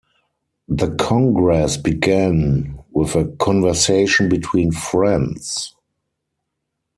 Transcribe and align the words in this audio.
The 0.67 0.89
congress 0.95 1.77
began 1.77 2.79
with 2.91 3.13
a 3.15 3.27
conversation 3.37 4.29
between 4.29 4.71
friends. 4.71 5.75